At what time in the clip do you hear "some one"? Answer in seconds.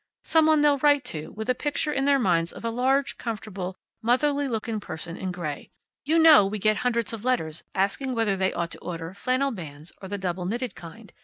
0.23-0.61